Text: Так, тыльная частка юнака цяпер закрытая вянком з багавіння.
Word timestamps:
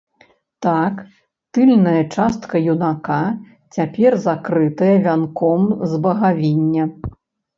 Так, 0.65 0.95
тыльная 1.57 1.97
частка 2.15 2.55
юнака 2.73 3.19
цяпер 3.77 4.17
закрытая 4.25 4.95
вянком 5.05 5.61
з 5.91 6.03
багавіння. 6.07 6.83